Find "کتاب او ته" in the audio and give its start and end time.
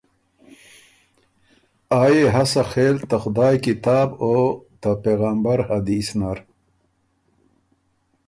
3.65-4.89